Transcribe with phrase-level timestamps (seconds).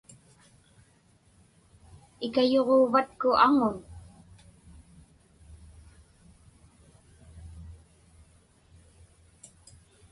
[2.25, 3.77] Ikayuġuuvatku aŋun?